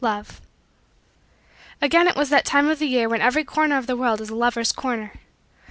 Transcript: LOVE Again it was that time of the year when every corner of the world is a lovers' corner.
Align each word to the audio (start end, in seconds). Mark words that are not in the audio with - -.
LOVE 0.03 0.41
Again 1.79 2.07
it 2.07 2.15
was 2.15 2.29
that 2.31 2.43
time 2.43 2.67
of 2.69 2.79
the 2.79 2.87
year 2.87 3.07
when 3.07 3.21
every 3.21 3.43
corner 3.43 3.77
of 3.77 3.85
the 3.85 3.95
world 3.95 4.19
is 4.19 4.31
a 4.31 4.35
lovers' 4.35 4.71
corner. 4.71 5.13